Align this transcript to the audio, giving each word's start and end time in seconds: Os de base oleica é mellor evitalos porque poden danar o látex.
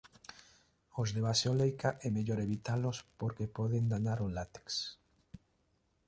Os 1.01 1.09
de 1.15 1.21
base 1.27 1.45
oleica 1.53 1.89
é 2.07 2.09
mellor 2.17 2.39
evitalos 2.47 2.97
porque 3.19 3.53
poden 3.57 3.83
danar 3.93 4.19
o 4.25 4.27
látex. 4.37 4.67